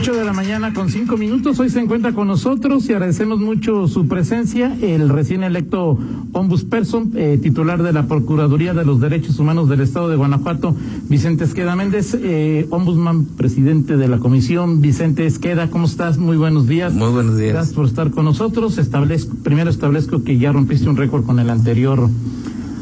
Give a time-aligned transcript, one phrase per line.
[0.00, 1.60] 8 de la mañana con 5 minutos.
[1.60, 5.98] Hoy se encuentra con nosotros y agradecemos mucho su presencia el recién electo
[6.32, 10.74] ombudsperson, eh, titular de la Procuraduría de los Derechos Humanos del Estado de Guanajuato,
[11.10, 14.80] Vicente Esqueda Méndez, eh, ombudsman, presidente de la comisión.
[14.80, 16.16] Vicente Esqueda, ¿cómo estás?
[16.16, 16.94] Muy buenos días.
[16.94, 17.52] Muy buenos días.
[17.52, 18.78] Gracias por estar con nosotros.
[18.78, 22.08] Establezco, primero establezco que ya rompiste un récord con el anterior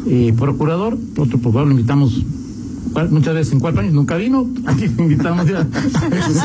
[0.07, 0.97] eh, procurador.
[1.17, 2.23] Otro procurador lo invitamos
[3.11, 5.67] muchas veces en cuatro años nunca vino, aquí te invitamos ya.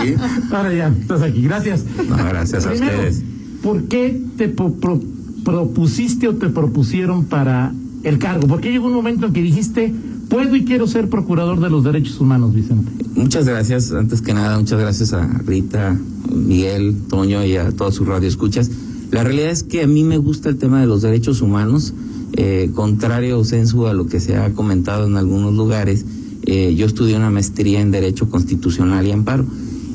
[0.02, 0.16] Sí.
[0.52, 1.86] Ahora ya, estás aquí, gracias.
[2.10, 3.24] No, gracias Primero, a ustedes.
[3.62, 5.02] ¿Por qué te pro- pro-
[5.44, 8.48] propusiste o te propusieron para el cargo?
[8.48, 9.94] Porque llegó un momento en que dijiste,
[10.30, 12.92] puedo y quiero ser procurador de los derechos humanos, Vicente.
[13.16, 15.98] Muchas gracias, antes que nada, muchas gracias a Rita,
[16.34, 18.70] Miguel, Toño y a todos sus radioescuchas.
[19.12, 21.94] La realidad es que a mí me gusta el tema de los derechos humanos,
[22.36, 26.04] eh, contrario censo a lo que se ha comentado en algunos lugares.
[26.46, 29.46] Eh, yo estudié una maestría en Derecho Constitucional y Amparo.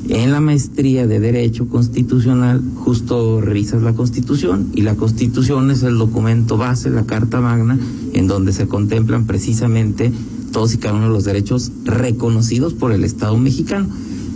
[0.09, 5.99] En la maestría de Derecho Constitucional justo revisas la Constitución y la Constitución es el
[5.99, 7.77] documento base, la Carta Magna,
[8.13, 10.11] en donde se contemplan precisamente
[10.51, 13.87] todos y cada uno de los derechos reconocidos por el Estado mexicano.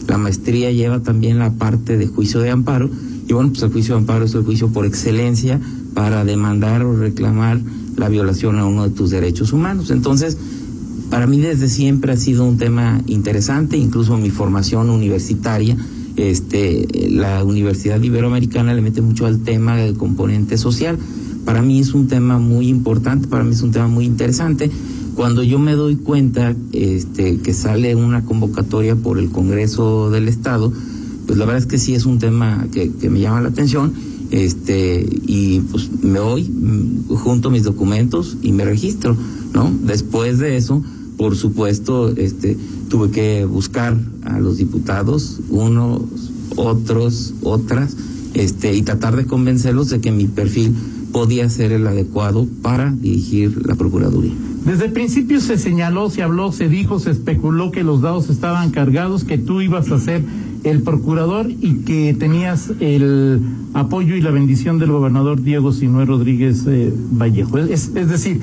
[0.08, 2.92] La maestría lleva también la parte de juicio de amparo
[3.28, 5.60] y bueno, pues el juicio de amparo es el juicio por excelencia
[5.96, 7.60] para demandar o reclamar
[7.96, 9.92] la violación a uno de tus derechos humanos.
[9.92, 10.38] Entonces,
[11.14, 15.78] para mí desde siempre ha sido un tema interesante, incluso mi formación universitaria,
[16.16, 20.98] este, la Universidad Iberoamericana le mete mucho al tema del componente social.
[21.46, 24.72] Para mí es un tema muy importante, para mí es un tema muy interesante.
[25.14, 30.74] Cuando yo me doy cuenta este, que sale una convocatoria por el Congreso del Estado,
[31.28, 33.94] pues la verdad es que sí es un tema que, me llama la atención
[34.32, 39.16] este y pues me voy mm, junto mis documentos y me registro
[39.54, 40.82] no después de eso
[41.18, 42.58] por supuesto este
[42.90, 46.02] tuve que buscar a los diputados unos
[46.56, 47.96] otros otras
[48.34, 50.74] este y tratar de convencerlos de que mi perfil
[51.12, 54.34] podía ser el adecuado para dirigir la procuraduría
[54.66, 58.72] Desde el principio se señaló, se habló, se dijo, se especuló que los dados estaban
[58.72, 60.24] cargados, que tú ibas a ser
[60.64, 63.42] el procurador y que tenías el
[63.74, 67.58] apoyo y la bendición del gobernador Diego Sinué Rodríguez eh, Vallejo.
[67.60, 68.40] Es, es decir,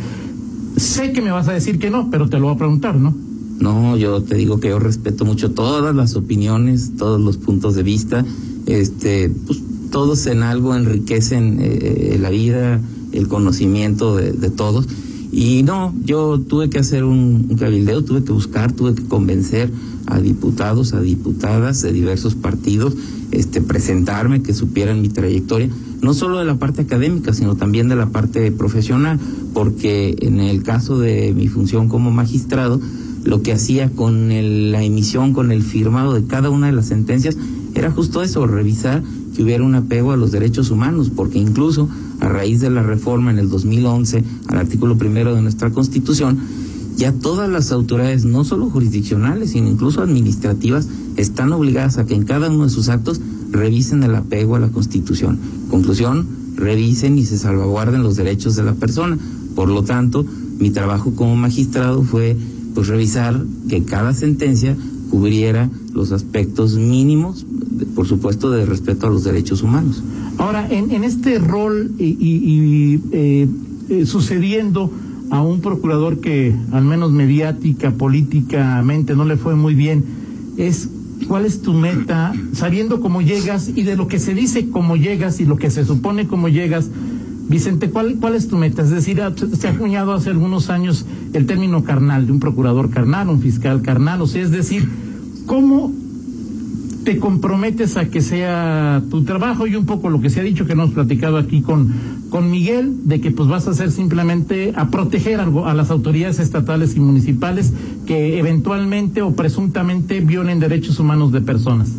[0.80, 3.14] sé que me vas a decir que no, pero te lo voy a preguntar, ¿no?
[3.60, 7.82] No, yo te digo que yo respeto mucho todas las opiniones, todos los puntos de
[7.82, 8.24] vista.
[8.66, 9.60] Este, pues
[9.91, 12.80] todos en algo enriquecen eh, la vida,
[13.12, 14.86] el conocimiento de, todos.
[15.32, 19.70] Y no, yo tuve que hacer un, un cabildeo, tuve que buscar, tuve que convencer
[20.06, 22.94] a diputados, a diputadas de diversos partidos,
[23.30, 25.68] este, presentarme, que supieran mi trayectoria,
[26.02, 29.20] no solo de la parte académica, sino también de la parte profesional,
[29.54, 32.80] porque en el caso de mi función como magistrado,
[33.22, 36.86] lo que hacía con el, la emisión, con el firmado de cada una de las
[36.86, 37.36] sentencias,
[37.74, 39.02] era justo eso, revisar
[39.34, 41.88] que hubiera un apego a los derechos humanos, porque incluso
[42.20, 46.38] a raíz de la reforma en el 2011 al artículo primero de nuestra Constitución,
[46.96, 52.24] ya todas las autoridades, no solo jurisdiccionales, sino incluso administrativas, están obligadas a que en
[52.24, 53.20] cada uno de sus actos
[53.50, 55.38] revisen el apego a la Constitución.
[55.70, 56.26] Conclusión,
[56.56, 59.18] revisen y se salvaguarden los derechos de la persona.
[59.54, 60.26] Por lo tanto,
[60.58, 62.36] mi trabajo como magistrado fue
[62.74, 64.76] pues revisar que cada sentencia
[65.10, 67.47] cubriera los aspectos mínimos,
[67.86, 70.02] por supuesto, de respeto a los derechos humanos.
[70.38, 73.48] Ahora, en, este rol y, eh,
[73.88, 74.91] eh, sucediendo
[75.30, 80.04] a un procurador que al menos mediática, políticamente no le fue muy bien,
[80.56, 80.88] es
[81.28, 85.41] cuál es tu meta, sabiendo cómo llegas y de lo que se dice cómo llegas
[85.41, 86.91] y lo que se supone cómo llegas.
[87.48, 88.82] Vicente, ¿cuál, ¿cuál es tu meta?
[88.82, 89.20] Es decir,
[89.58, 93.82] se ha acuñado hace algunos años el término carnal, de un procurador carnal, un fiscal
[93.82, 94.88] carnal, o sea, es decir,
[95.47, 95.92] ¿cómo
[97.05, 100.66] te comprometes a que sea tu trabajo y un poco lo que se ha dicho
[100.66, 101.92] que hemos platicado aquí con,
[102.28, 106.39] con Miguel, de que pues vas a hacer simplemente a proteger algo a las autoridades
[106.39, 107.72] estatales y municipales
[108.07, 111.91] que eventualmente o presuntamente violen derechos humanos de personas?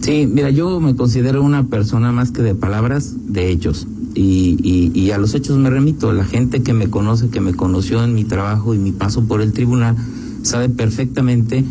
[0.00, 3.86] Sí, mira, yo me considero una persona más que de palabras, de hechos.
[4.14, 6.12] Y, y, y, a los hechos me remito.
[6.12, 9.40] La gente que me conoce, que me conoció en mi trabajo y mi paso por
[9.40, 9.96] el tribunal,
[10.42, 11.64] sabe perfectamente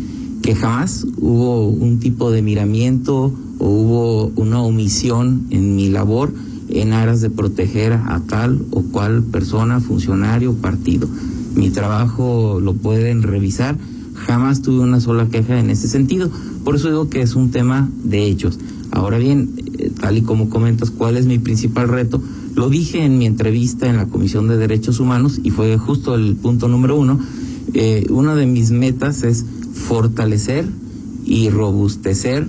[0.44, 6.34] que jamás hubo un tipo de miramiento o hubo una omisión en mi labor
[6.68, 11.08] en aras de proteger a tal o cual persona, funcionario, partido.
[11.54, 13.78] Mi trabajo lo pueden revisar,
[14.12, 16.28] jamás tuve una sola queja en ese sentido.
[16.62, 18.58] Por eso digo que es un tema de hechos.
[18.90, 22.20] Ahora bien, eh, tal y como comentas, ¿cuál es mi principal reto?
[22.54, 26.36] Lo dije en mi entrevista en la Comisión de Derechos Humanos y fue justo el
[26.36, 27.18] punto número uno.
[27.72, 30.66] Eh, una de mis metas es fortalecer
[31.24, 32.46] y robustecer,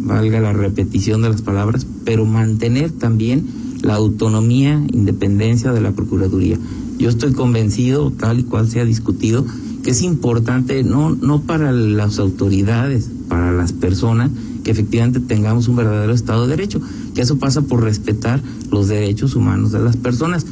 [0.00, 3.46] valga la repetición de las palabras, pero mantener también
[3.82, 6.58] la autonomía, independencia de la Procuraduría.
[6.98, 9.44] Yo estoy convencido, tal y cual se ha discutido,
[9.82, 14.30] que es importante no, no para las autoridades, para las personas,
[14.64, 16.80] que efectivamente tengamos un verdadero Estado de Derecho,
[17.14, 20.44] que eso pasa por respetar los derechos humanos de las personas,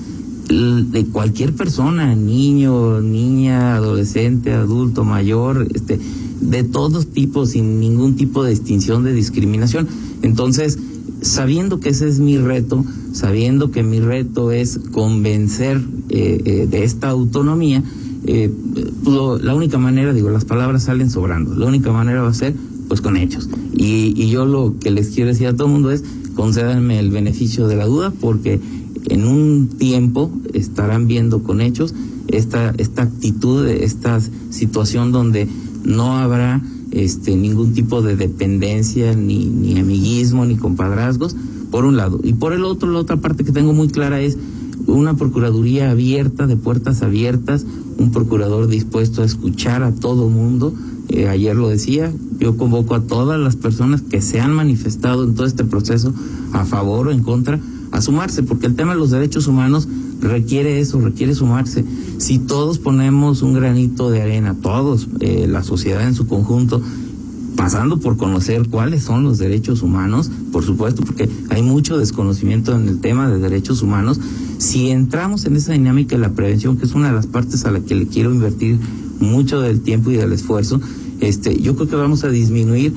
[0.49, 5.99] de cualquier persona, niño, niña, adolescente, adulto, mayor, este,
[6.41, 9.89] de todos tipos, sin ningún tipo de distinción de discriminación.
[10.23, 10.79] Entonces,
[11.21, 16.85] sabiendo que ese es mi reto, sabiendo que mi reto es convencer eh, eh, de
[16.85, 17.83] esta autonomía,
[18.27, 18.51] eh,
[19.43, 22.55] la única manera, digo, las palabras salen sobrando, la única manera va a ser
[22.89, 23.49] pues con hechos.
[23.75, 26.05] Y, y yo lo que les quiero decir a todo el mundo es,
[26.35, 28.61] concédanme el beneficio de la duda porque
[29.09, 31.95] en un tiempo estarán viendo con hechos
[32.29, 34.21] esta, esta actitud, esta
[34.51, 35.49] situación donde
[35.85, 41.37] no habrá este, ningún tipo de dependencia, ni, ni amiguismo, ni compadrazgos,
[41.71, 42.21] por un lado.
[42.23, 44.37] Y por el otro, la otra parte que tengo muy clara es
[44.87, 47.67] una procuraduría abierta, de puertas abiertas,
[47.99, 50.75] un procurador dispuesto a escuchar a todo mundo.
[51.09, 55.35] Eh, ayer lo decía, yo convoco a todas las personas que se han manifestado en
[55.35, 56.13] todo este proceso
[56.53, 57.61] a favor o en contra
[57.93, 59.89] a sumarse, porque el tema de los derechos humanos
[60.21, 61.85] requiere eso, requiere sumarse.
[62.19, 66.83] Si todos ponemos un granito de arena, todos, eh, la sociedad en su conjunto,
[67.57, 72.89] pasando por conocer cuáles son los derechos humanos, por supuesto, porque hay mucho desconocimiento en
[72.89, 74.21] el tema de derechos humanos,
[74.59, 77.71] si entramos en esa dinámica de la prevención, que es una de las partes a
[77.71, 78.79] la que le quiero invertir
[79.21, 80.81] mucho del tiempo y del esfuerzo,
[81.21, 82.93] este, yo creo que vamos a disminuir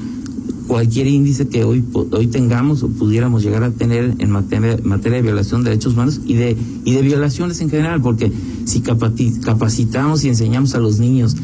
[0.69, 5.23] cualquier índice que hoy, hoy tengamos o pudiéramos llegar a tener en materia, materia de
[5.23, 6.55] violación de derechos humanos y de,
[6.85, 8.31] y de violaciones en general, porque
[8.65, 11.35] si capacitamos y enseñamos a los niños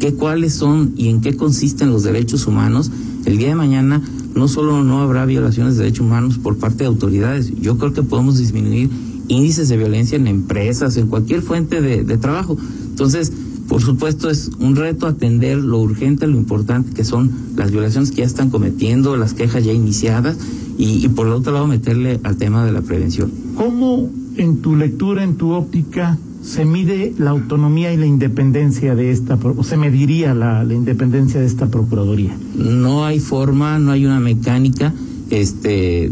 [0.00, 2.90] qué cuáles son y en qué consisten los derechos humanos,
[3.26, 4.00] el día de mañana
[4.34, 8.02] no solo no habrá violaciones de derechos humanos por parte de autoridades, yo creo que
[8.02, 8.88] podemos disminuir
[9.28, 12.56] índices de violencia en empresas, en cualquier fuente de, de trabajo.
[12.88, 13.32] Entonces,
[13.68, 18.18] por supuesto, es un reto atender lo urgente, lo importante que son las violaciones que
[18.18, 20.36] ya están cometiendo, las quejas ya iniciadas
[20.78, 23.30] y, por el otro lado meterle al tema de la prevención.
[23.54, 29.10] ¿Cómo en tu lectura, en tu óptica, se mide la autonomía y la independencia de
[29.10, 32.36] esta, o se mediría la, la independencia de esta Procuraduría?
[32.56, 34.92] No hay forma, no hay una mecánica.
[35.30, 36.10] Este,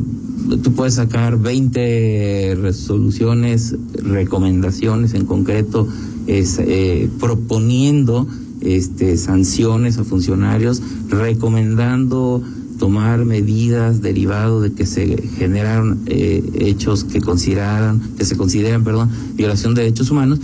[0.63, 5.89] tú puedes sacar 20 resoluciones, recomendaciones en concreto
[6.27, 8.27] es, eh, proponiendo
[8.61, 12.43] este, sanciones a funcionarios, recomendando
[12.79, 19.11] tomar medidas derivado de que se generaron eh, hechos que consideraran, que se consideran, perdón,
[19.35, 20.41] violación de derechos humanos,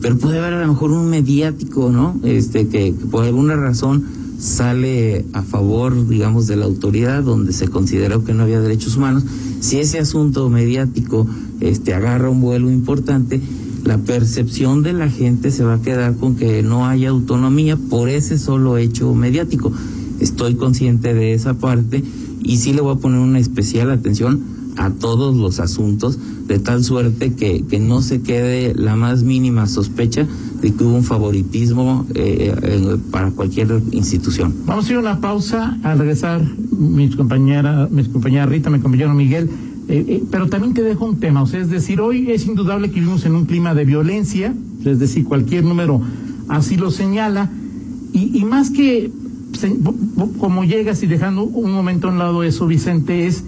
[0.00, 2.20] pero puede haber a lo mejor un mediático, ¿no?
[2.22, 4.04] Este que, que por alguna razón
[4.38, 9.24] sale a favor, digamos, de la autoridad donde se consideró que no había derechos humanos.
[9.60, 11.26] Si ese asunto mediático
[11.60, 13.40] este agarra un vuelo importante,
[13.88, 18.10] la percepción de la gente se va a quedar con que no hay autonomía por
[18.10, 19.72] ese solo hecho mediático.
[20.20, 22.04] Estoy consciente de esa parte
[22.42, 24.42] y sí le voy a poner una especial atención
[24.76, 29.66] a todos los asuntos, de tal suerte que, que no se quede la más mínima
[29.66, 30.26] sospecha
[30.60, 32.54] de que hubo un favoritismo eh,
[33.10, 34.54] para cualquier institución.
[34.66, 35.78] Vamos a ir a una pausa.
[35.82, 39.48] Al regresar, mis compañeras, mis compañeras Rita, mi compañero Miguel,
[39.88, 42.90] eh, eh, pero también te dejo un tema, o sea, es decir, hoy es indudable
[42.90, 44.54] que vivimos en un clima de violencia,
[44.84, 46.02] es decir, cualquier número
[46.48, 47.50] así lo señala,
[48.12, 49.10] y, más que
[50.38, 53.44] como llegas y dejando un momento a un lado eso, Vicente, es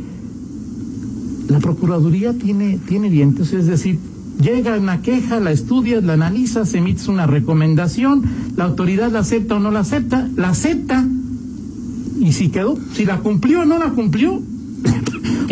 [1.48, 3.98] la Procuraduría tiene, tiene dientes, es decir,
[4.40, 8.22] llega una queja, la estudias, la analizas, emites una recomendación,
[8.56, 11.06] la autoridad la acepta o no la acepta, la acepta,
[12.18, 14.40] y si quedó, si la cumplió o no la cumplió,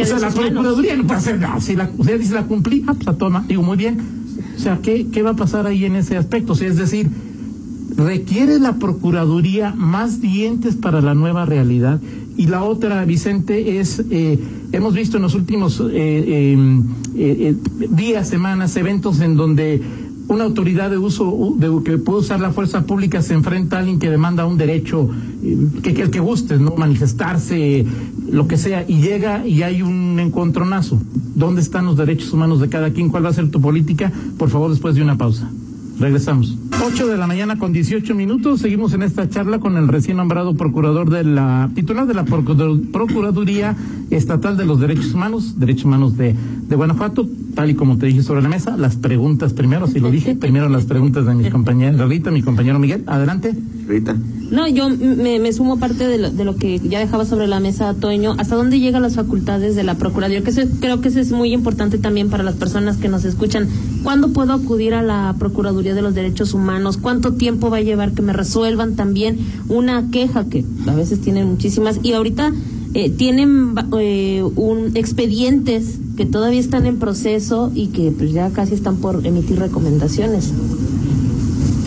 [0.03, 1.61] o sea, la Procuraduría no puede hacer nada.
[1.61, 3.45] Si la, usted dice la cumplí, ah, pues la toma.
[3.47, 3.99] Digo, muy bien.
[4.57, 6.53] O sea, ¿qué, ¿qué va a pasar ahí en ese aspecto?
[6.53, 7.09] O sea, es decir,
[7.97, 12.01] requiere la Procuraduría más dientes para la nueva realidad.
[12.37, 14.39] Y la otra, Vicente, es, eh,
[14.71, 16.85] hemos visto en los últimos eh, em,
[17.17, 17.57] eh,
[17.91, 19.83] días, semanas, eventos en donde
[20.29, 23.99] una autoridad de uso de, que puede usar la fuerza pública se enfrenta a alguien
[23.99, 25.09] que demanda un derecho
[25.83, 27.87] que, que el que guste, no manifestarse,
[28.31, 31.01] lo que sea, y llega y hay un encontronazo.
[31.35, 33.09] ¿Dónde están los derechos humanos de cada quien?
[33.09, 34.13] ¿Cuál va a ser tu política?
[34.37, 35.51] Por favor, después de una pausa.
[35.99, 36.57] Regresamos.
[36.81, 38.61] 8 de la mañana con 18 minutos.
[38.61, 43.77] Seguimos en esta charla con el recién nombrado procurador de la titular de la Procuraduría
[44.11, 46.35] Estatal de los Derechos Humanos, Derechos Humanos de,
[46.69, 48.77] de Guanajuato, tal y como te dije sobre la mesa.
[48.77, 52.79] Las preguntas primero, si lo dije, primero las preguntas de mis compañeros, Rita, mi compañero
[52.79, 53.03] Miguel.
[53.07, 53.55] Adelante.
[53.89, 54.17] Rita.
[54.51, 57.93] No, yo me, sumo parte de lo, de lo, que ya dejaba sobre la mesa
[57.95, 58.35] Toño.
[58.39, 60.43] ¿Hasta dónde llegan las facultades de la Procuraduría?
[60.43, 63.69] Que creo que eso es muy importante también para las personas que nos escuchan.
[64.03, 66.97] ¿Cuándo puedo acudir a la Procuraduría de los Derechos Humanos?
[66.97, 71.49] ¿Cuánto tiempo va a llevar que me resuelvan también una queja que a veces tienen
[71.49, 72.01] muchísimas?
[72.03, 72.53] Y ahorita
[72.95, 78.75] eh, tienen eh, un expedientes que todavía están en proceso y que pues ya casi
[78.75, 80.53] están por emitir recomendaciones.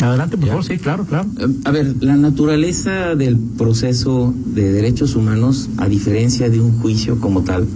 [0.02, 1.28] Adelante, por favor, sí, claro, claro.
[1.40, 7.20] Eh, a ver, la naturaleza del proceso de derechos humanos, a diferencia de un juicio
[7.20, 7.68] como tal,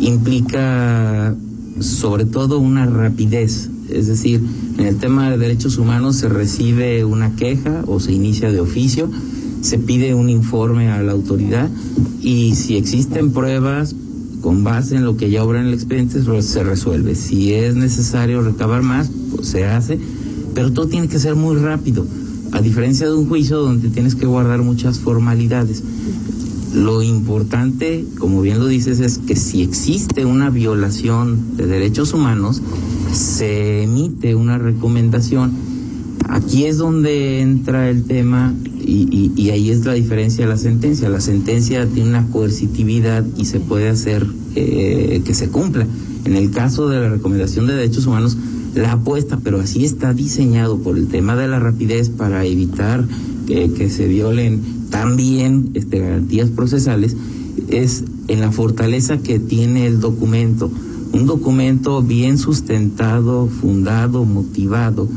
[0.00, 1.34] implica
[1.80, 3.70] sobre todo una rapidez.
[3.90, 4.40] Es decir,
[4.78, 9.10] en el tema de derechos humanos se recibe una queja o se inicia de oficio,
[9.60, 11.70] se pide un informe a la autoridad
[12.20, 13.94] y si existen pruebas
[14.40, 17.14] con base en lo que ya obra en el expediente se resuelve.
[17.14, 19.98] Si es necesario recabar más, pues se hace
[20.56, 22.06] pero todo tiene que ser muy rápido,
[22.52, 25.82] a diferencia de un juicio donde tienes que guardar muchas formalidades.
[26.72, 32.62] Lo importante, como bien lo dices, es que si existe una violación de derechos humanos,
[33.12, 35.52] se emite una recomendación.
[36.28, 41.08] Aquí es donde entra el tema y, ahí es la diferencia de la sentencia.
[41.08, 45.86] La sentencia tiene una coercitividad y se puede hacer eh, que se cumpla.
[46.24, 48.36] En el caso de la recomendación de derechos humanos,
[48.74, 53.06] la apuesta, pero así está diseñado por el tema de la rapidez para evitar
[53.46, 54.60] que, se violen
[54.90, 57.16] también este, garantías procesales,
[57.68, 60.70] es en la fortaleza que tiene el documento.
[61.12, 65.08] Un documento bien sustentado, fundado, motivado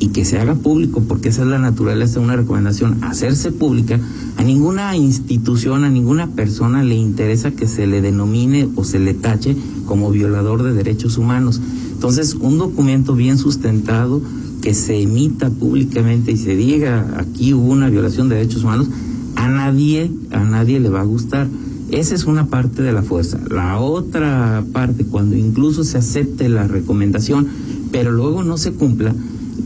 [0.00, 3.98] y que se haga público, porque esa es la naturaleza de una recomendación, hacerse pública,
[4.36, 9.14] a ninguna institución, a ninguna persona le interesa que se le denomine o se le
[9.14, 11.60] tache como violador de derechos humanos.
[11.92, 14.22] Entonces, un documento bien sustentado
[14.62, 18.88] que se emita públicamente y se diga aquí hubo una violación de derechos humanos,
[19.34, 21.48] a nadie, a nadie le va a gustar.
[21.90, 23.40] Esa es una parte de la fuerza.
[23.50, 27.48] La otra parte, cuando incluso se acepte la recomendación,
[27.90, 29.14] pero luego no se cumpla,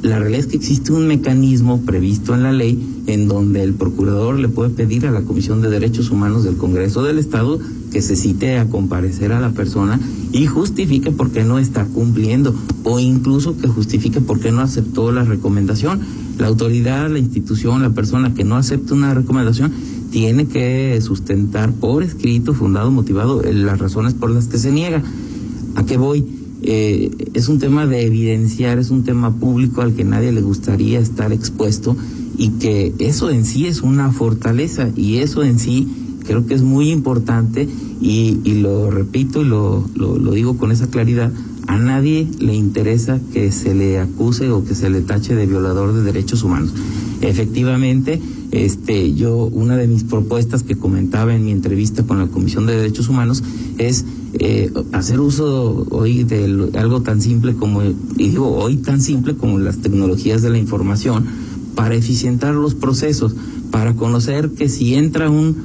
[0.02, 4.38] la realidad es que existe un mecanismo previsto en la ley en donde el procurador
[4.38, 7.58] le puede pedir a la Comisión de Derechos Humanos del Congreso del Estado
[7.92, 10.00] que se cite a comparecer a la persona
[10.32, 15.12] y justifique por qué no está cumpliendo o incluso que justifique por qué no aceptó
[15.12, 16.00] la recomendación.
[16.38, 19.72] La autoridad, la institución, la persona que no acepta una recomendación
[20.10, 25.02] tiene que sustentar por escrito, fundado, motivado eh, las razones por las que se niega.
[25.74, 26.24] ¿A qué voy?
[26.62, 31.00] Eh, es un tema de evidenciar, es un tema público al que nadie le gustaría
[31.00, 31.96] estar expuesto
[32.38, 35.88] y que eso en sí es una fortaleza y eso en sí
[36.24, 37.68] creo que es muy importante
[38.00, 41.32] y, lo repito y lo, lo, digo con esa claridad,
[41.72, 45.94] a nadie le interesa que se le acuse o que se le tache de violador
[45.94, 46.70] de derechos humanos.
[47.22, 52.66] Efectivamente, este, yo una de mis propuestas que comentaba en mi entrevista con la Comisión
[52.66, 53.42] de Derechos Humanos
[53.78, 59.34] es eh, hacer uso hoy de algo tan simple como, y digo hoy tan simple
[59.34, 61.24] como las tecnologías de la información,
[61.74, 63.34] para eficientar los procesos,
[63.70, 65.56] para conocer que si entra un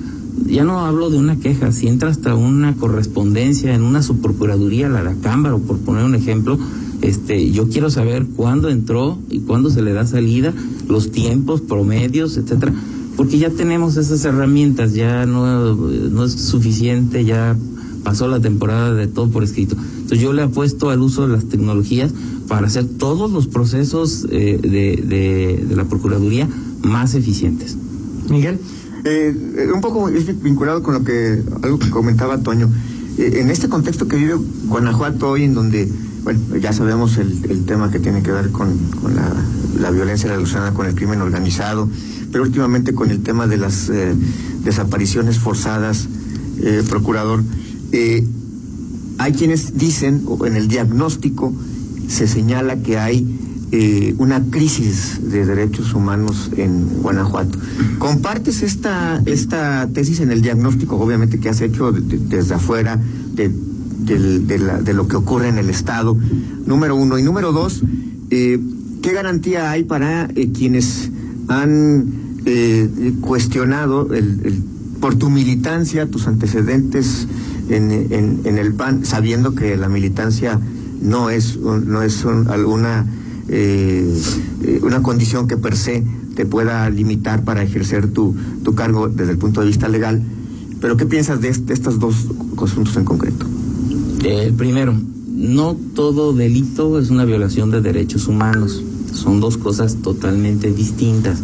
[0.46, 5.04] ya no hablo de una queja, si entra hasta una correspondencia en una subprocuraduría, la
[5.04, 6.58] de Cámara, o por poner un ejemplo,
[7.02, 10.54] este, yo quiero saber cuándo entró y cuándo se le da salida,
[10.88, 12.74] los tiempos, promedios, etcétera,
[13.16, 17.56] porque ya tenemos esas herramientas, ya no, no es suficiente, ya
[18.04, 19.76] pasó la temporada de todo por escrito.
[19.96, 22.14] Entonces yo le apuesto al uso de las tecnologías
[22.48, 26.48] para hacer todos los procesos eh, de, de, de la Procuraduría
[26.84, 27.76] más eficientes.
[28.30, 28.60] Miguel.
[29.08, 30.10] Eh, eh, un poco
[30.42, 32.70] vinculado con lo que algo que comentaba Toño.
[33.18, 34.34] Eh, en este contexto que vive
[34.66, 35.90] Guanajuato hoy, en donde,
[36.24, 38.78] bueno, ya sabemos el, tema que tiene que ver con,
[39.80, 41.90] la, violencia relacionada con el crimen organizado,
[42.34, 43.90] pero últimamente con el tema de las
[44.66, 46.10] desapariciones forzadas,
[46.90, 47.44] procurador,
[47.94, 51.54] hay quienes dicen, o en el diagnóstico
[52.10, 53.26] se señala que hay
[53.70, 57.60] eh, una crisis de derechos humanos en Guanajuato.
[58.00, 62.98] ¿Compartes esta, esta tesis en el diagnóstico, obviamente, que has hecho desde afuera
[63.34, 66.18] de, de, lo que ocurre en el Estado?
[66.66, 67.20] Número uno.
[67.20, 67.84] Y número dos,
[68.30, 68.58] eh,
[69.02, 71.12] ¿qué garantía hay para eh, quienes
[71.50, 72.26] han
[73.20, 74.64] cuestionado el,
[75.02, 77.28] por tu militancia, tus antecedentes
[77.68, 80.58] en, el PAN, sabiendo que la militancia
[81.02, 83.06] no es, no es alguna
[83.50, 84.22] eh,
[84.64, 86.04] eh, una condición que per se
[86.36, 90.22] te pueda limitar para ejercer tu, tu cargo desde el punto de vista legal.
[90.82, 92.28] Pero ¿qué piensas de, de estos dos
[92.62, 93.46] asuntos en concreto?
[94.24, 94.94] El primero,
[95.28, 98.84] no todo delito es una violación de derechos humanos.
[99.14, 101.40] Son dos cosas totalmente distintas.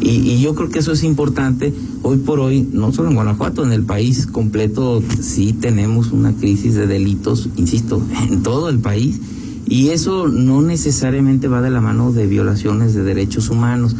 [0.00, 1.72] Y, y, yo creo que eso es importante.
[2.02, 6.74] Hoy por hoy, no solo en Guanajuato, en el país completo sí tenemos una crisis
[6.74, 9.20] de delitos, insisto, en todo el país.
[9.72, 13.96] Y eso no necesariamente va de la mano de violaciones de derechos humanos.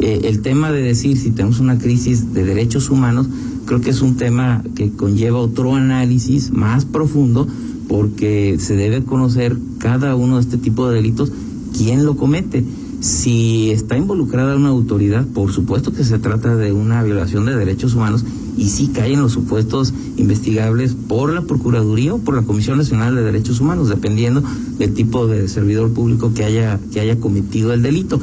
[0.00, 3.28] Eh, el tema de decir si tenemos una crisis de derechos humanos,
[3.64, 7.46] creo que es un tema que conlleva otro análisis más profundo
[7.86, 11.30] porque se debe conocer cada uno de este tipo de delitos,
[11.72, 12.64] quién lo comete.
[13.02, 17.96] Si está involucrada una autoridad, por supuesto que se trata de una violación de derechos
[17.96, 18.24] humanos
[18.56, 23.22] y sí caen los supuestos investigables por la Procuraduría o por la Comisión Nacional de
[23.22, 24.44] Derechos Humanos, dependiendo
[24.78, 28.20] del tipo de servidor público que haya, que haya cometido el delito.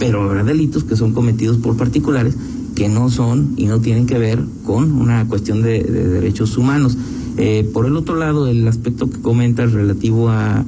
[0.00, 2.34] Pero habrá delitos que son cometidos por particulares
[2.74, 6.98] que no son y no tienen que ver con una cuestión de, de derechos humanos.
[7.38, 10.64] Eh, por el otro lado, el aspecto que comentas relativo a,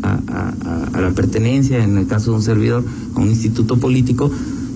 [0.93, 2.85] la pertenencia, en el caso de un servidor,
[3.15, 4.31] a un instituto político,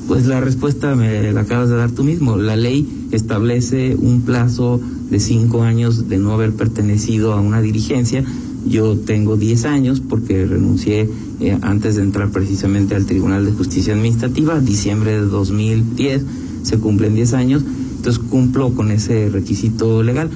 [0.08, 2.36] pues la respuesta me la acabas de dar tú mismo.
[2.36, 4.80] La ley establece un plazo
[5.10, 8.24] de cinco años de no haber pertenecido a una dirigencia.
[8.66, 13.92] Yo tengo diez años porque renuncié eh, antes de entrar precisamente al Tribunal de Justicia
[13.92, 16.24] Administrativa, diciembre de 2010,
[16.62, 17.64] se cumplen diez años,
[17.96, 20.30] entonces cumplo con ese requisito legal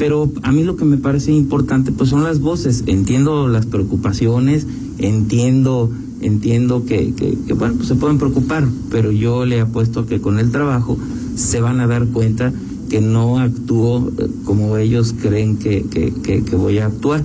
[0.00, 2.84] pero a mí lo que me parece importante pues son las voces.
[2.86, 4.66] Entiendo las preocupaciones
[4.96, 5.90] entiendo
[6.22, 7.12] entiendo que,
[7.54, 10.96] bueno pues se pueden preocupar pero yo le apuesto que con el trabajo
[11.34, 12.50] se van a dar cuenta
[12.88, 14.10] que no actúo
[14.46, 17.22] como ellos creen que, que, que, que voy a actuar.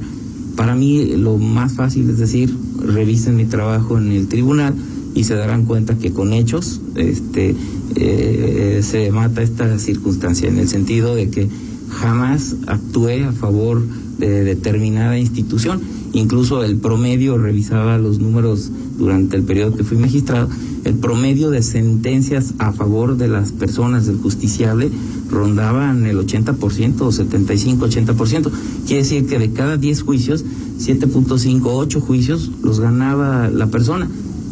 [0.58, 4.75] Para mí lo más fácil es decir revisen mi trabajo en el tribunal
[5.13, 7.55] y se darán cuenta que con hechos este
[7.96, 11.48] eh, se mata esta circunstancia en el sentido de que
[11.89, 13.82] jamás actué a favor
[14.18, 15.82] de determinada institución.
[16.13, 20.48] Incluso el promedio, revisaba los números durante el periodo que fui magistrado,
[20.86, 24.90] el promedio de sentencias a favor de las personas del justiciable
[25.29, 28.51] rondaban el 80% o 75-80%.
[28.86, 30.46] Quiere decir que de cada 10 juicios,
[30.79, 34.07] 7.5, 8 juicios los ganaba la persona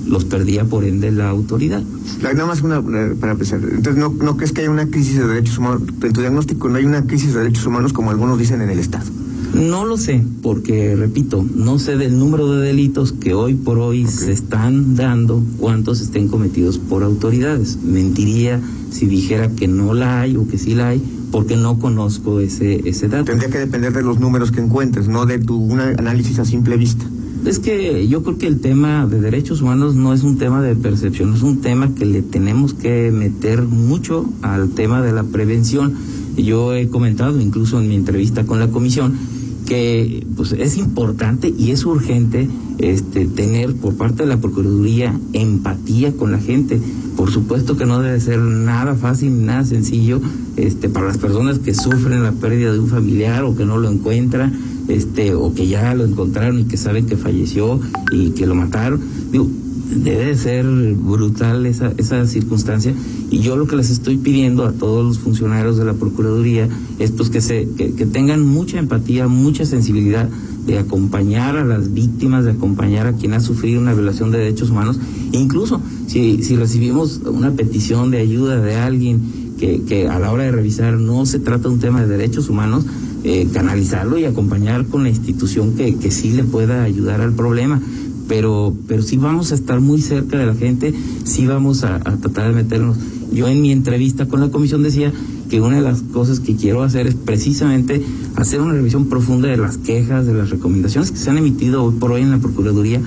[0.08, 1.84] los perdía por ende la autoridad.
[2.22, 2.82] Nada más una
[3.20, 3.60] para empezar.
[3.64, 5.84] Entonces, ¿no, ¿no crees que hay una crisis de derechos humanos?
[6.02, 8.80] En tu diagnóstico no hay una crisis de derechos humanos como algunos dicen en el
[8.80, 9.06] Estado.
[9.54, 14.04] No lo sé, porque repito, no sé del número de delitos que hoy por hoy
[14.04, 14.16] okay.
[14.16, 17.78] se están dando, cuántos estén cometidos por autoridades.
[17.84, 22.40] Mentiría si dijera que no la hay o que sí la hay, porque no conozco
[22.40, 23.26] ese, ese dato.
[23.26, 26.76] Tendría que depender de los números que encuentres, no de tu un análisis a simple
[26.76, 27.06] vista.
[27.46, 30.76] Es que yo creo que el tema de derechos humanos no es un tema de
[30.76, 35.94] percepción, es un tema que le tenemos que meter mucho al tema de la prevención.
[36.38, 39.18] Yo he comentado incluso en mi entrevista con la comisión
[39.66, 46.14] que pues es importante y es urgente este tener por parte de la procuraduría empatía
[46.14, 46.80] con la gente.
[47.18, 50.22] Por supuesto que no debe ser nada fácil, nada sencillo
[50.56, 53.92] este para las personas que sufren la pérdida de un familiar o que no lo
[53.92, 57.80] encuentran este o que ya lo encontraron y que saben que falleció
[58.12, 59.02] y que lo mataron.
[59.32, 59.48] Digo
[59.96, 62.94] debe ser brutal esa esa circunstancia.
[63.30, 66.70] Y yo lo que les estoy pidiendo a todos los funcionarios de la procuraduría
[67.00, 70.30] es pues que se que, tengan mucha empatía mucha sensibilidad
[70.66, 74.70] de acompañar a las víctimas de acompañar a quien ha sufrido una violación de derechos
[74.70, 75.00] humanos.
[75.32, 79.22] Incluso si si recibimos una petición de ayuda de alguien
[79.58, 82.50] que, que a la hora de revisar no se trata de un tema de derechos
[82.50, 82.86] humanos
[83.26, 87.82] eh, canalizarlo y acompañar con la institución que, que sí le pueda ayudar al problema.
[88.28, 92.50] Pero, pero sí vamos a estar muy cerca de la gente, sí vamos a, tratar
[92.50, 92.98] de meternos.
[93.32, 95.14] Yo en mi entrevista con la comisión decía
[95.50, 98.02] que una de las cosas que quiero hacer es precisamente
[98.36, 101.96] hacer una revisión profunda de las quejas, de las recomendaciones que se han emitido hoy
[101.96, 103.02] por hoy en la Procuraduría,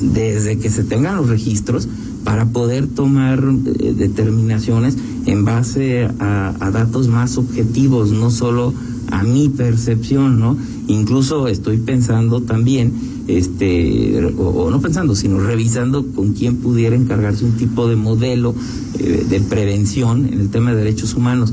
[0.00, 1.88] desde que se tengan los registros,
[2.24, 8.72] para poder tomar eh, determinaciones en base a, a datos más objetivos, no solo
[9.10, 10.56] a mi percepción, ¿no?
[10.88, 12.92] Incluso estoy pensando también,
[13.26, 18.54] este, o, no pensando, sino revisando con quién pudiera encargarse un tipo de modelo
[18.98, 21.52] eh, de prevención en el tema de derechos humanos.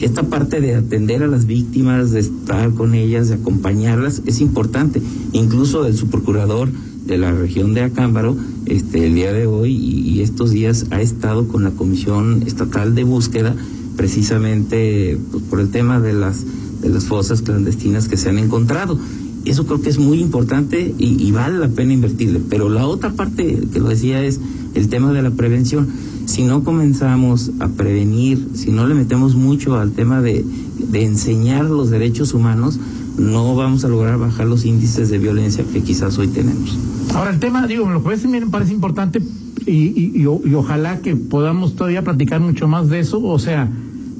[0.00, 5.00] Esta parte de atender a las víctimas, de estar con ellas, de acompañarlas, es importante.
[5.32, 6.68] Incluso el subprocurador
[7.06, 11.00] de la región de Acámbaro, este, el día de hoy y, y estos días ha
[11.00, 13.54] estado con la Comisión Estatal de Búsqueda,
[13.96, 16.44] precisamente pues, por el tema de las
[16.84, 18.98] de las fosas clandestinas que se han encontrado.
[19.46, 22.40] eso creo que es muy importante y, vale la pena invertirle.
[22.48, 24.40] Pero la otra parte que lo decía es
[24.74, 25.88] el tema de la prevención.
[26.26, 30.44] Si no comenzamos a prevenir, si no le metemos mucho al tema de,
[30.92, 32.78] enseñar los derechos humanos,
[33.18, 36.78] no vamos a lograr bajar los índices de violencia que quizás hoy tenemos.
[37.14, 39.22] Ahora el tema, digo, lo que me parece importante
[39.66, 43.70] y, y, y ojalá que podamos todavía platicar mucho más de eso, o sea,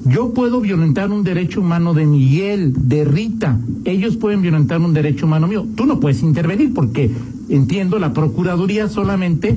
[0.05, 3.59] yo puedo violentar un derecho humano de Miguel, de Rita.
[3.85, 5.67] Ellos pueden violentar un derecho humano mío.
[5.75, 7.11] Tú no puedes intervenir porque,
[7.49, 9.57] entiendo, la Procuraduría solamente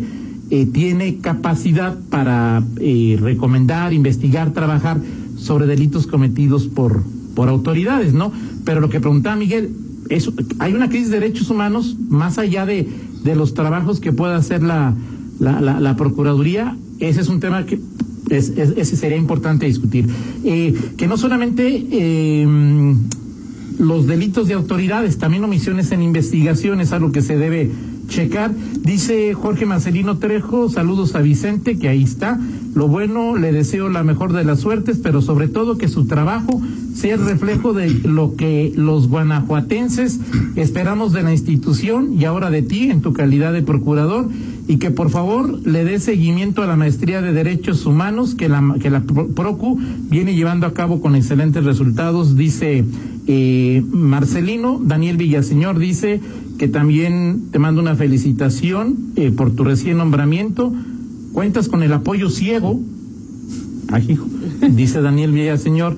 [0.50, 5.02] eh, tiene capacidad para eh, recomendar, investigar, trabajar
[5.38, 7.04] sobre delitos cometidos por,
[7.36, 8.32] por autoridades, ¿no?
[8.64, 9.76] Pero lo que preguntaba Miguel,
[10.10, 12.88] es, hay una crisis de derechos humanos más allá de,
[13.24, 14.94] de los trabajos que pueda hacer la,
[15.40, 16.78] la, Procuraduría.
[17.00, 17.80] Ese es un tema que
[18.30, 20.08] es, es, ese sería importante discutir.
[20.44, 22.48] Eh, que no solamente eh,
[23.80, 27.72] los delitos de autoridades, también omisiones en investigación es algo que se debe
[28.08, 28.52] checar.
[28.82, 32.40] Dice Jorge Marcelino Trejo, saludos a Vicente, que ahí está.
[32.74, 36.62] Lo bueno, le deseo la mejor de las suertes, pero sobre todo que su trabajo
[36.96, 40.20] sea el reflejo de lo que los guanajuatenses
[40.56, 44.30] esperamos de la institución y ahora de ti en tu calidad de procurador
[44.68, 48.76] y que por favor le dé seguimiento a la maestría de derechos humanos que la,
[48.82, 52.84] que la PROCU viene llevando a cabo con excelentes resultados, dice
[53.28, 54.80] eh, Marcelino.
[54.84, 56.20] Daniel Villaseñor dice
[56.58, 60.74] que también te mando una felicitación eh, por tu recién nombramiento.
[61.32, 62.80] Cuentas con el apoyo ciego,
[63.90, 64.20] Ay,
[64.70, 65.96] dice Daniel Villaseñor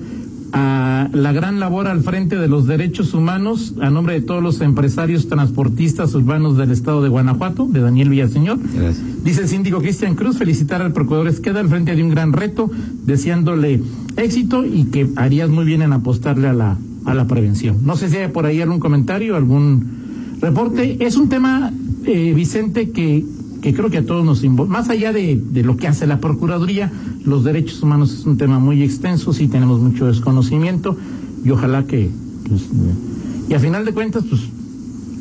[0.52, 4.60] a la gran labor al frente de los derechos humanos a nombre de todos los
[4.60, 8.58] empresarios transportistas urbanos del estado de Guanajuato, de Daniel Villaseñor.
[8.74, 9.24] Gracias.
[9.24, 12.70] Dice el síndico Cristian Cruz, felicitar al procurador Esqueda al frente de un gran reto,
[13.04, 13.82] deseándole
[14.16, 17.78] éxito y que harías muy bien en apostarle a la, a la prevención.
[17.84, 20.96] No sé si hay por ahí algún comentario, algún reporte.
[21.04, 21.72] Es un tema,
[22.04, 23.24] eh, Vicente, que
[23.60, 26.90] que creo que a todos nos más allá de, de, lo que hace la Procuraduría,
[27.24, 30.96] los derechos humanos es un tema muy extenso, sí tenemos mucho desconocimiento
[31.44, 32.10] y ojalá que,
[32.48, 32.62] pues,
[33.48, 34.42] y a final de cuentas, pues,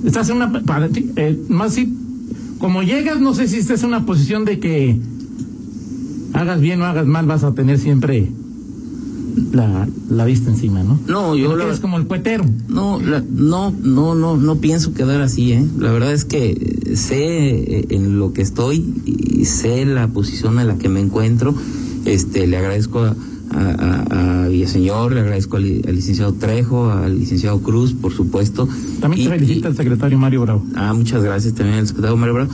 [0.06, 1.94] estás en una, para ti, eh, más si,
[2.60, 5.00] como llegas, no sé si estás en una posición de que
[6.34, 8.30] hagas bien o hagas mal, vas a tener siempre
[9.52, 11.00] la, la vista encima, ¿no?
[11.08, 12.46] No, yo la, es como el cuetero.
[12.68, 15.66] No, la, no, no, no, no pienso quedar así, ¿eh?
[15.78, 20.78] La verdad es que sé en lo que estoy y sé la posición en la
[20.78, 21.56] que me encuentro.
[22.06, 23.16] Este, le agradezco a,
[23.52, 28.68] a, a Villaseñor, le agradezco al, al, licenciado Trejo, al licenciado Cruz, por supuesto.
[29.00, 30.66] También te felicita el secretario Mario Bravo.
[30.76, 32.52] Ah, muchas gracias también al secretario Mario Bravo.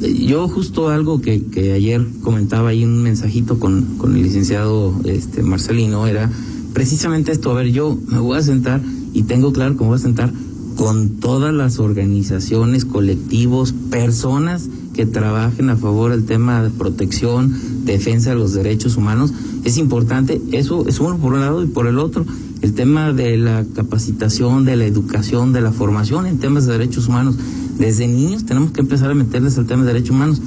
[0.00, 5.42] Yo justo algo que, que ayer comentaba ahí un mensajito con, con el licenciado este,
[5.42, 6.30] Marcelino era
[6.74, 8.82] precisamente esto, a ver, yo me voy a sentar
[9.14, 10.30] y tengo claro me voy a sentar
[10.76, 17.54] con todas las organizaciones, colectivos, personas que trabajen a favor del tema de protección,
[17.84, 19.32] defensa de los derechos humanos.
[19.64, 22.26] Es importante, eso es uno por un lado y por el otro,
[22.60, 27.08] el tema de la capacitación, de la educación, de la formación en temas de derechos
[27.08, 27.36] humanos.
[27.78, 30.40] Desde niños tenemos que empezar a meterles al tema de derechos humanos.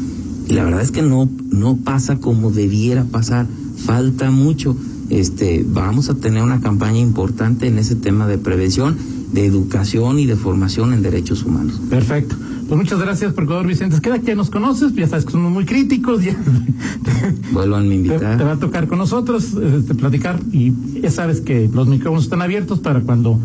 [0.48, 3.48] Y la verdad es que no, no pasa como debiera pasar.
[3.78, 4.76] Falta mucho.
[5.10, 8.98] Este, vamos a tener una campaña importante en ese tema de prevención,
[9.32, 11.80] de educación y de formación en derechos humanos.
[11.89, 12.36] Perfecto.
[12.68, 14.00] Pues muchas gracias, Procurador Vicente.
[14.00, 16.24] Queda que ya nos conoces, ya sabes que somos muy críticos.
[16.24, 18.20] Ya, a invitar.
[18.20, 22.26] Te, te, va a tocar con nosotros este, platicar y ya sabes que los micrófonos
[22.26, 23.39] están abiertos para cuando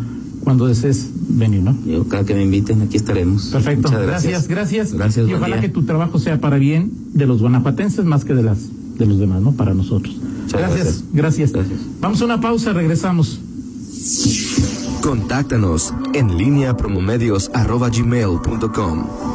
[0.45, 1.75] cuando desees venir, ¿no?
[1.85, 3.47] Yo cada que me inviten aquí estaremos.
[3.47, 3.89] Perfecto.
[3.89, 4.47] Muchas gracias.
[4.47, 5.27] Gracias, gracias.
[5.27, 8.59] y ojalá que tu trabajo sea para bien de los guanajuatenses más que de las
[8.97, 9.51] de los demás, ¿no?
[9.51, 10.15] Para nosotros.
[10.53, 11.79] Gracias, gracias, gracias.
[11.99, 13.39] Vamos a una pausa, regresamos.
[15.01, 19.34] Contáctanos en línea promomedios arroba gmail.com.